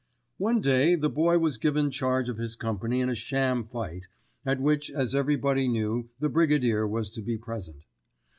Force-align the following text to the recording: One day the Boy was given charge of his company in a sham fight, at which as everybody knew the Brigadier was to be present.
One 0.39 0.61
day 0.61 0.95
the 0.95 1.11
Boy 1.11 1.37
was 1.37 1.59
given 1.59 1.91
charge 1.91 2.27
of 2.27 2.39
his 2.39 2.55
company 2.55 3.01
in 3.01 3.09
a 3.09 3.13
sham 3.13 3.63
fight, 3.67 4.07
at 4.43 4.59
which 4.59 4.89
as 4.89 5.13
everybody 5.13 5.67
knew 5.67 6.09
the 6.19 6.27
Brigadier 6.27 6.87
was 6.87 7.11
to 7.11 7.21
be 7.21 7.37
present. 7.37 7.83